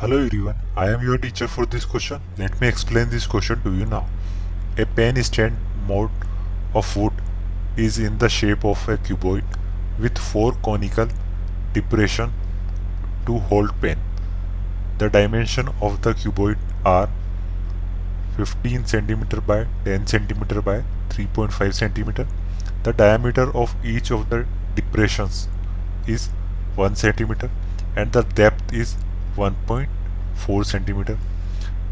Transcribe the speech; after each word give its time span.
Hello 0.00 0.16
everyone, 0.24 0.54
I 0.76 0.90
am 0.90 1.02
your 1.02 1.18
teacher 1.18 1.48
for 1.48 1.66
this 1.66 1.84
question. 1.84 2.20
Let 2.38 2.60
me 2.60 2.68
explain 2.68 3.10
this 3.10 3.26
question 3.26 3.60
to 3.62 3.72
you 3.74 3.84
now. 3.84 4.06
A 4.76 4.86
pen 4.86 5.20
stand 5.24 5.56
mode 5.88 6.12
of 6.72 6.96
wood 6.96 7.14
is 7.76 7.98
in 7.98 8.18
the 8.18 8.28
shape 8.28 8.64
of 8.64 8.88
a 8.88 8.96
cuboid 8.96 9.42
with 9.98 10.16
four 10.16 10.52
conical 10.66 11.08
depression 11.72 12.30
to 13.26 13.40
hold 13.48 13.74
pen. 13.80 13.98
The 14.98 15.10
dimension 15.10 15.70
of 15.80 16.00
the 16.02 16.14
cuboid 16.14 16.58
are 16.84 17.08
15 18.36 18.84
cm 18.84 19.44
by 19.48 19.66
10 19.84 20.04
cm 20.04 20.64
by 20.64 20.78
3.5 21.08 21.74
cm. 21.80 22.28
The 22.84 22.92
diameter 22.92 23.50
of 23.64 23.74
each 23.84 24.12
of 24.12 24.30
the 24.30 24.46
depressions 24.76 25.48
is 26.06 26.28
1 26.76 26.94
cm 26.94 27.50
and 27.96 28.12
the 28.12 28.22
depth 28.22 28.72
is 28.72 28.96
1.4 29.38 30.62
centimeter. 30.72 31.16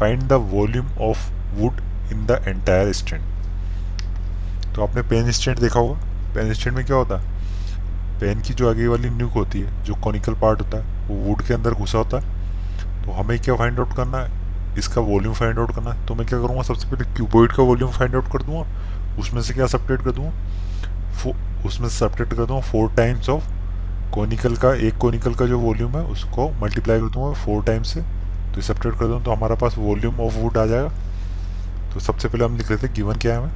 Find 0.00 0.22
the 0.22 0.38
volume 0.52 0.88
of 1.10 1.26
wood 1.58 1.80
in 2.12 2.26
the 2.26 2.36
entire 2.52 2.92
stand. 2.92 3.24
तो 4.74 4.82
आपने 4.82 5.02
pen 5.02 5.30
stand 5.30 5.58
देखा 5.58 5.80
होगा। 5.80 6.00
Pen 6.34 6.52
stand 6.52 6.76
में 6.76 6.86
क्या 6.86 6.96
होता 6.96 7.18
है? 7.18 7.38
Pen 8.20 8.40
की 8.40 8.54
जो 8.54 8.70
आगे 8.70 8.86
वाली 8.86 9.10
न्यूक 9.10 9.32
होती 9.32 9.60
है, 9.60 9.84
जो 9.84 9.94
कॉनिकल 9.94 10.34
पार्ट 10.34 10.60
होता 10.60 10.78
है, 10.78 11.08
वो 11.08 11.16
वुड 11.16 11.42
के 11.42 11.54
अंदर 11.54 11.70
घुसा 11.70 11.98
होता 11.98 12.18
है। 12.18 12.22
तो 13.04 13.12
हमें 13.12 13.38
क्या 13.38 13.56
फाइंड 13.56 13.78
आउट 13.78 13.96
करना 13.96 14.18
है? 14.18 14.30
इसका 14.78 15.00
वॉल्यूम 15.00 15.34
फाइंड 15.34 15.58
आउट 15.58 15.74
करना 15.74 15.90
है। 15.90 16.06
तो 16.06 16.14
मैं 16.14 16.26
क्या 16.26 16.38
करूँगा? 16.38 16.62
सबसे 16.62 16.88
पहले 16.88 17.14
क्यूबॉइड 17.14 17.52
का 17.52 17.62
वॉल्यूम 17.62 17.90
फाइंड 17.90 18.14
आउट 18.14 18.24
कर 18.24 18.42
दूँगा। 18.42 18.66
उसमें 19.18 19.42
से 19.42 19.54
क्या 19.54 19.66
सपरेट 19.66 20.02
कर 20.02 20.10
दूँगा? 20.10 20.32
उसमें 21.66 21.88
से 21.88 21.96
सपरेट 21.96 22.28
कर 22.28 22.44
दूँगा 22.44 22.60
फोर 22.60 22.92
टाइम्स 22.92 23.28
ऑफ़ 23.28 23.57
कोनिकल 24.14 24.56
का, 24.56 24.72
एक 24.74 24.96
कोनिकल 24.96 25.34
का 25.34 25.46
जो 25.46 25.58
वॉल्यूम 25.58 25.96
है, 25.96 26.02
उसको 26.04 26.48
मल्टीप्लाई 26.62 27.00
कर 27.00 27.08
दूँगा 27.08 27.32
फोर 27.44 27.62
टाइम्स 27.64 27.92
से। 27.94 28.00
तो 28.54 28.60
सेपरेट 28.60 28.94
कर 28.94 29.06
दूँ 29.06 29.22
तो 29.24 29.32
हमारा 29.32 29.54
पास 29.54 29.74
वॉल्यूम 29.78 30.20
ऑफ़ 30.20 30.36
वुड 30.36 30.58
आ 30.58 30.66
जाएगा। 30.66 30.88
तो 31.92 32.00
सबसे 32.00 32.28
पहले 32.28 32.44
हम 32.44 32.56
लिख 32.56 32.70
लेते 32.70 32.86
हैं 32.86 32.94
गिवन 32.96 33.14
क्या 33.14 33.32
है 33.34 33.38
हमें? 33.38 33.52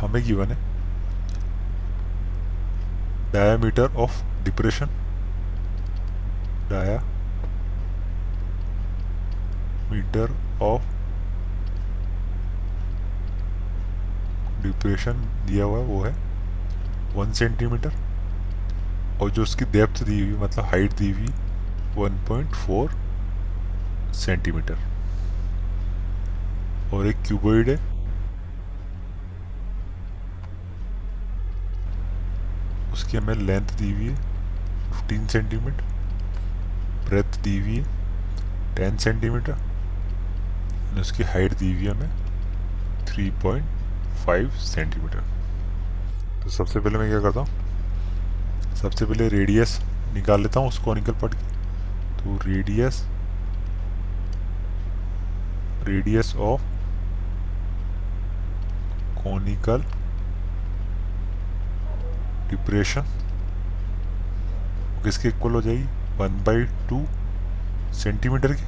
हमें 0.00 0.22
गिवन 0.24 0.46
है 0.46 0.56
diameter 3.32 3.94
of 3.96 4.22
depression 4.44 4.86
diameter 9.90 10.34
of 10.62 10.82
depression 14.62 15.26
दिया 15.46 15.64
हुआ 15.64 15.78
है, 15.78 15.84
वो 15.84 16.02
है। 16.02 16.14
वन 17.16 17.32
सेंटीमीटर 17.32 17.92
और 19.20 19.30
जो 19.30 19.42
उसकी 19.42 19.64
डेप्थ 19.64 20.04
दी 20.04 20.20
हुई 20.20 20.38
मतलब 20.38 20.64
हाइट 20.64 20.92
दी 20.92 21.10
हुई, 21.10 21.28
वन 21.96 22.24
पॉइंट 22.28 22.54
फोर 22.54 22.90
सेंटीमीटर। 24.14 24.78
और 26.94 27.06
एक 27.06 27.16
क्यूबॉइड 27.26 27.68
है। 27.68 27.76
उसकी 32.92 33.16
हमें 33.16 33.34
लेंथ 33.34 33.78
दी 33.78 33.92
हुई 33.92 34.08
है 34.08 34.16
फिफ्टीन 34.90 35.26
सेंटीमीटर 35.26 35.84
ब्रेथ 37.08 37.42
दी 37.42 37.60
हुई 37.60 37.76
है 37.76 37.84
टेन 38.76 38.96
सेंटीमीटर 38.96 39.56
उसकी 41.00 41.22
हाइट 41.22 41.54
दी 41.54 41.72
हुई 41.72 41.84
है 41.84 41.90
हमें 41.90 42.10
थ्री 43.06 43.30
पॉइंट 43.42 43.64
फाइव 44.26 44.50
सेंटीमीटर 44.66 45.35
तो 46.46 46.50
सबसे 46.52 46.80
पहले 46.80 46.98
मैं 46.98 47.08
क्या 47.10 47.18
करता 47.20 47.40
हूँ? 47.40 48.74
सबसे 48.76 49.04
पहले 49.04 49.26
रेडियस 49.28 49.70
निकाल 50.14 50.40
लेता 50.42 50.60
हूँ 50.60 50.68
उस 50.68 50.78
कॉनिकल 50.78 51.12
पार्ट 51.22 51.34
की। 51.34 51.46
तो 52.18 52.36
radius 52.44 53.00
radius 55.88 56.34
of 56.36 56.62
conical 59.24 59.82
depression 62.50 63.02
किसके 65.04 65.28
इक्वल 65.28 65.52
हो 65.52 65.62
जाएगी? 65.62 65.84
वन 66.18 66.42
बाई 66.46 66.64
टू 66.88 67.04
सेंटीमीटर 67.94 68.52
की। 68.52 68.66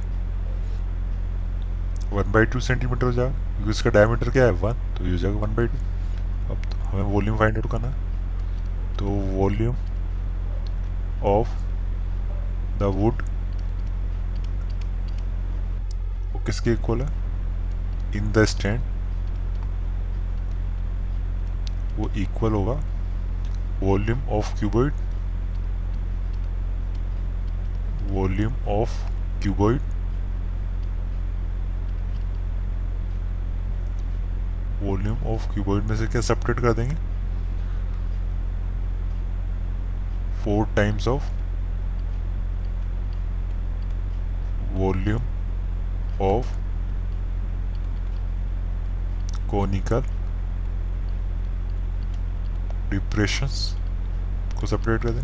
वन 2.15 2.31
बाई 2.33 2.45
टू 2.45 2.59
सेंटीमीटर 2.59 3.05
हो 3.05 3.11
जाएगा, 3.11 3.31
क्योंकि 3.53 3.71
इसका 3.71 3.89
डायमीटर 3.91 4.29
क्या 4.31 4.45
है? 4.45 4.51
वन 4.51 4.73
तो 4.97 5.05
ये 5.05 5.11
हो 5.11 5.17
जाएगा 5.17 5.39
वन 5.39 5.55
बाई 5.55 5.67
टू 5.67 6.53
अब 6.53 6.69
तो 6.71 6.78
हमें 6.89 7.03
वॉल्यूम 7.03 7.37
फाइंड 7.37 7.57
आउट 7.57 7.71
करना 7.71 7.87
है। 7.87 8.97
तो 8.97 9.05
वॉल्यूम 9.37 9.75
ऑफ़ 11.29 11.49
द 12.79 12.91
वुड 12.95 13.21
वो 16.33 16.39
किसके 16.45 16.71
इक्वल 16.73 17.01
है? 17.01 17.07
इन 18.17 18.31
द 18.31 18.45
स्टैंड 18.45 18.81
वो 21.97 22.09
इक्वल 22.17 22.53
होगा 22.53 22.79
volume 23.83 24.27
of 24.37 24.57
cuboid. 24.59 24.93
Volume 28.11 28.53
of 28.71 28.91
cuboid 29.41 29.81
volume 34.81 35.23
of 35.33 35.47
cuboid 35.53 35.83
में 35.83 35.95
से 35.97 36.07
क्या 36.07 36.21
सपरेट 36.21 36.59
कर 36.59 36.73
देंगे? 36.73 36.95
Four 40.43 40.65
times 40.75 41.07
of 41.07 41.23
volume 44.73 45.21
of 46.23 46.57
conical 49.51 50.01
depressions 52.89 53.61
को 54.59 54.67
सेपरेट 54.67 55.01
कर 55.01 55.09
दें 55.09 55.23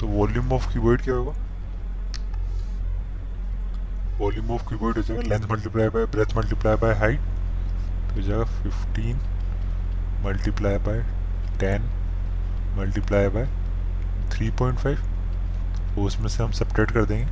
तो 0.00 0.06
वॉल्यूम 0.08 0.52
ऑफ़ 0.52 0.72
कीबोर्ड 0.72 1.02
क्या 1.02 1.14
होगा? 1.14 1.32
वॉल्यूम 4.22 4.50
ऑफ़ 4.54 4.68
कीबोर्ड 4.68 4.96
हो 4.96 5.02
जाएगा 5.02 5.22
length 5.28 5.50
multiply 5.50 5.88
by 5.88 6.04
breadth 6.06 6.36
multiply 6.36 6.76
by 6.82 6.92
height 6.94 7.20
तो 7.20 8.14
हो 8.14 8.20
जाएगा 8.22 8.44
fifteen 8.44 9.16
multiply 10.24 10.78
by 10.86 11.00
ten 11.60 11.88
multiply 12.78 13.28
by 13.28 13.46
three 14.32 14.50
point 14.58 14.78
five 14.78 14.98
वो 15.96 16.04
उसमें 16.06 16.28
से 16.28 16.42
हम 16.42 16.50
सेपरेट 16.58 16.90
कर 16.90 17.04
देंगे। 17.04 17.26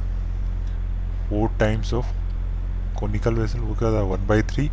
Four 1.28 1.59
times 1.59 1.93
of 1.95 2.06
conical 3.01 3.34
vessel 3.34 3.59
वो 3.59 3.75
क्या 3.75 3.93
था? 3.93 4.03
One 4.05 4.27
by 4.27 4.43
three 4.53 4.69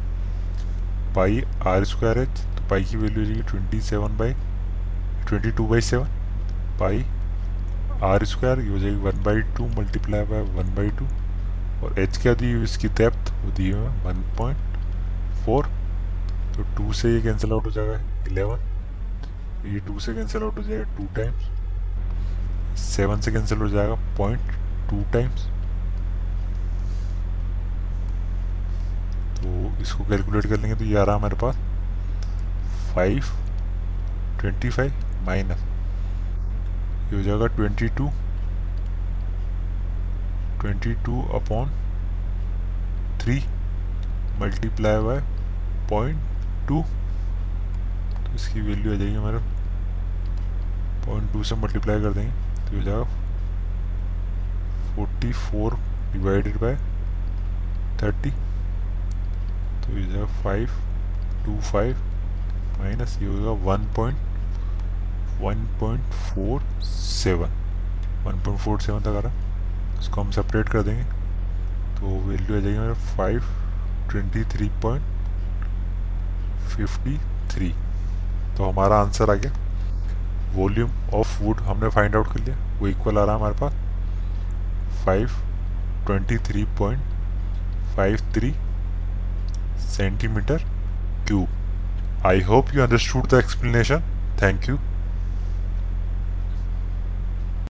pi 1.16 1.42
r 1.68 1.86
square 1.86 2.18
h 2.20 2.42
तो 2.58 2.68
पाई 2.70 2.84
की 2.84 2.98
वैल्यू 2.98 3.20
हो 3.20 3.26
जाएगी 3.26 3.48
twenty 3.52 3.82
seven 3.82 4.18
by 4.18 4.34
twenty 5.28 5.52
two 5.52 5.68
by 5.68 5.82
seven 5.82 6.10
pi 6.80 7.06
r 8.04 8.26
square 8.26 8.60
ये 8.60 8.70
हो 8.70 8.80
जाएगी 8.80 8.98
one 9.06 9.24
by 9.24 9.42
two 9.58 9.68
multiply 9.80 10.26
by 10.26 10.42
one 10.58 10.76
by 10.76 10.90
two 11.00 11.06
और 11.84 12.00
एच 12.00 12.18
क्या 12.18 12.34
दी 12.34 12.52
हुई? 12.52 12.64
इसकी 12.64 12.88
डेप्थ 12.98 13.32
वो 13.44 13.52
दी 13.52 13.70
हुई 13.72 13.88
वन 14.04 14.24
पॉइंट 14.38 14.78
फोर 15.46 15.66
तो 16.56 16.64
टू 16.78 16.94
से 16.94 17.14
ये 17.14 17.22
कैंसिल 17.22 17.52
आउट 17.52 17.66
हो 17.66 17.72
जाएगा 17.72 18.00
इलेवन 18.28 18.60
ये 19.66 19.80
टू 19.80 20.00
से 20.00 20.14
कैंसिल 20.14 20.44
आउट 20.44 20.58
हो 20.58 20.64
जाएगा 20.64 20.98
टू 20.98 21.06
टाइम्स 21.16 22.80
सेवन 22.80 23.22
से 23.22 23.32
कैंसिल 23.32 23.58
हो 23.58 23.68
जाएगा 23.70 23.96
पॉइंट 24.18 24.52
टू 24.90 25.04
टाइम्स 25.14 25.46
तो 29.38 29.82
इसको 29.82 30.04
कैलकुलेट 30.04 30.46
कर 30.46 30.60
लेंगे 30.60 30.76
तो 30.76 30.86
ये 30.86 30.98
आ 30.98 31.04
रहा 31.04 31.16
हमारे 31.16 31.36
पास 31.36 31.56
फाइव 32.94 33.26
ट्वेंटी 34.40 34.70
फाइव 34.70 35.26
माइनस 35.26 35.60
ये 37.12 37.18
हो 37.18 37.24
जाएगा 37.24 37.48
twenty 37.56 37.88
two 37.98 38.10
twenty 40.62 40.94
two 41.06 41.22
upon 41.40 41.70
three 43.22 43.36
multiply 44.40 44.98
by 45.04 45.20
point 45.90 46.20
two 46.68 46.82
तो 48.24 48.34
इसकी 48.36 48.62
वैल्यू 48.62 48.94
आ 48.94 48.98
जाएगी 48.98 49.16
हमारे 49.16 49.38
पॉइंट 51.06 51.32
टू 51.34 51.44
से 51.44 51.56
मल्टीप्लाई 51.56 52.02
कर 52.02 52.14
देंगे। 52.14 52.32
तो 52.70 52.78
हो 52.78 52.84
जाएगा 52.84 53.04
forty 54.96 55.32
four 55.34 55.76
divided 56.14 56.58
by 56.62 56.76
thirty 58.02 58.32
तो 59.82 59.98
ये 59.98 60.06
जाएगा 60.06 60.26
फाइव 60.44 60.70
टू 61.46 61.60
फाइव 61.72 61.98
माइनस 62.80 63.18
ये 63.22 63.28
होगा 63.28 63.52
one 63.66 63.86
point 63.96 64.18
one 65.42 65.68
point 65.80 66.14
four 66.30 66.62
seven 66.84 67.52
one 68.26 68.44
point 68.44 68.60
four 68.60 68.80
seven 68.82 69.02
तक 69.02 69.16
आ 69.18 69.20
रहा 69.20 69.46
इसको 70.00 70.22
हम 70.22 70.32
सेपरेट 70.32 70.70
कर 70.70 70.82
देंगे। 70.84 71.04
तो 71.96 72.20
वैल्यू 72.28 72.58
आ 72.58 72.60
जाएगी 72.60 72.80
मेरा 72.80 72.94
five 73.16 73.44
twenty 74.12 74.44
three 74.52 74.70
point 74.82 75.04
fifty 76.68 77.18
three 77.52 77.70
तो 78.58 78.70
हमारा 78.70 79.00
आंसर 79.02 79.32
आ 79.32 79.34
गया। 79.36 79.52
वॉल्यूम 80.56 80.92
ऑफ़ 81.16 81.42
वुड 81.44 81.60
हमने 81.62 81.90
फाइंड 81.90 82.16
आउट 82.16 82.28
कर 82.34 82.40
लिया। 82.40 82.56
वो 82.80 82.88
इक्वल 82.88 83.18
आ 83.18 83.24
रहा 83.24 83.34
है 83.34 83.40
हमारे 83.40 83.56
पास। 83.60 85.06
Five 85.06 85.30
twenty 86.06 86.38
three 86.48 86.64
point 86.80 87.02
five 87.96 88.18
three 88.34 88.52
centimetre 89.88 90.64
cube 91.28 92.26
I 92.26 92.42
hope 92.44 92.74
you 92.76 92.82
understood 92.84 93.28
the 93.30 93.34
explanation 93.34 94.02
thank 94.42 94.70
you 94.70 94.78